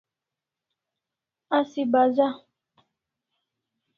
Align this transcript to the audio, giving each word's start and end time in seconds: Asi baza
Asi 1.57 1.81
baza 1.91 2.27